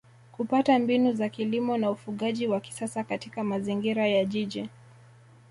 [0.31, 4.69] kupata mbinu za kilimo na ufugaji wa kisasa katika mazingira ya Jiji